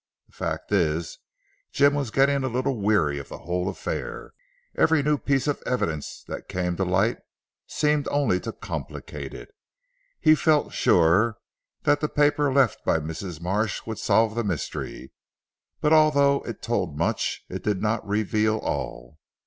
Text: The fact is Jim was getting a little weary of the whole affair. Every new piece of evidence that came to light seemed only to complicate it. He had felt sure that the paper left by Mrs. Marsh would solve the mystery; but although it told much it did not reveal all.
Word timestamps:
The 0.25 0.31
fact 0.33 0.71
is 0.71 1.19
Jim 1.71 1.93
was 1.93 2.09
getting 2.09 2.43
a 2.43 2.47
little 2.47 2.81
weary 2.81 3.19
of 3.19 3.29
the 3.29 3.37
whole 3.37 3.69
affair. 3.69 4.33
Every 4.75 5.03
new 5.03 5.19
piece 5.19 5.45
of 5.45 5.61
evidence 5.63 6.23
that 6.27 6.47
came 6.49 6.75
to 6.77 6.83
light 6.83 7.19
seemed 7.67 8.07
only 8.09 8.39
to 8.39 8.51
complicate 8.51 9.31
it. 9.35 9.51
He 10.19 10.31
had 10.31 10.39
felt 10.39 10.73
sure 10.73 11.37
that 11.83 11.99
the 11.99 12.09
paper 12.09 12.51
left 12.51 12.83
by 12.83 12.97
Mrs. 12.97 13.39
Marsh 13.41 13.83
would 13.85 13.99
solve 13.99 14.33
the 14.33 14.43
mystery; 14.43 15.11
but 15.81 15.93
although 15.93 16.37
it 16.47 16.63
told 16.63 16.97
much 16.97 17.45
it 17.47 17.61
did 17.61 17.79
not 17.79 18.03
reveal 18.07 18.57
all. 18.57 19.19